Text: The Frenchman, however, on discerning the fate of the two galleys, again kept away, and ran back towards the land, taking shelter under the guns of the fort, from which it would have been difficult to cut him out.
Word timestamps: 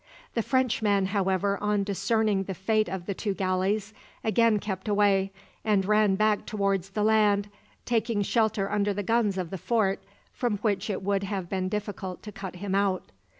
The 0.33 0.41
Frenchman, 0.41 1.05
however, 1.13 1.59
on 1.61 1.83
discerning 1.83 2.45
the 2.45 2.55
fate 2.55 2.89
of 2.89 3.05
the 3.05 3.13
two 3.13 3.35
galleys, 3.35 3.93
again 4.23 4.57
kept 4.57 4.87
away, 4.87 5.31
and 5.63 5.85
ran 5.85 6.15
back 6.15 6.47
towards 6.47 6.89
the 6.89 7.03
land, 7.03 7.51
taking 7.85 8.23
shelter 8.23 8.67
under 8.71 8.95
the 8.95 9.03
guns 9.03 9.37
of 9.37 9.51
the 9.51 9.59
fort, 9.59 9.99
from 10.33 10.57
which 10.63 10.89
it 10.89 11.03
would 11.03 11.21
have 11.25 11.49
been 11.49 11.69
difficult 11.69 12.23
to 12.23 12.31
cut 12.31 12.55
him 12.55 12.73
out. 12.73 13.11